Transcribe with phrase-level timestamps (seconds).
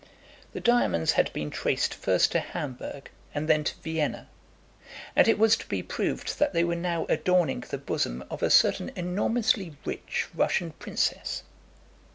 [0.53, 4.29] The diamonds had been traced first to Hamburg, and then to Vienna;
[5.15, 8.49] and it was to be proved that they were now adorning the bosom of a
[8.49, 11.43] certain enormously rich Russian princess.